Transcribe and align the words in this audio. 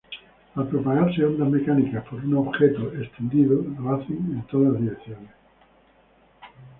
Al 0.55 0.67
propagarse 0.67 1.23
ondas 1.23 1.47
mecánicas 1.47 2.03
por 2.07 2.25
un 2.25 2.33
objeto 2.37 2.91
extendido, 2.91 3.61
lo 3.77 3.93
hacen 3.93 4.17
en 4.33 4.41
todas 4.47 4.81
direcciones. 4.81 5.29